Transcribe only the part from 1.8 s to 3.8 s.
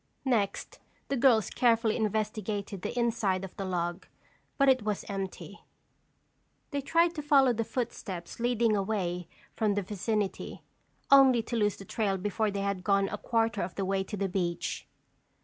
investigated the inside of the